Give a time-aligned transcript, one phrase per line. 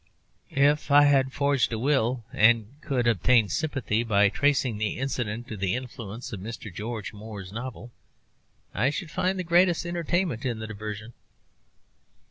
[0.55, 5.55] If I had forged a will, and could obtain sympathy by tracing the incident to
[5.57, 6.73] the influence of Mr.
[6.73, 7.91] George Moore's novels,
[8.73, 11.13] I should find the greatest entertainment in the diversion.